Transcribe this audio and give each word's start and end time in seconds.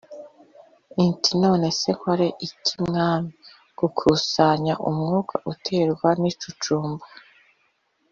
nti 1.05 1.31
none 1.43 1.67
se 1.79 1.89
nkore 1.97 2.27
iki 2.47 2.75
Mwami 2.85 3.31
gukusanya 3.79 4.73
umwuka 4.89 5.35
uterwa 5.51 6.09
n 6.21 6.23
icucumba 6.31 7.05